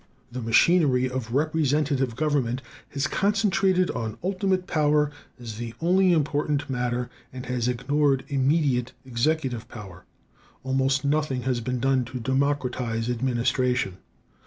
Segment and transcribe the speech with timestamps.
[0.31, 7.11] The machinery of representative government has concentrated on ultimate power as the only important matter,
[7.31, 10.05] and has ignored immediate executive power.
[10.63, 13.97] Almost nothing has been done to democratize administration.